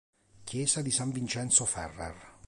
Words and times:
Chiesa 0.45 0.81
di 0.81 0.89
San 0.89 1.11
Vincenzo 1.11 1.63
Ferrer 1.63 2.39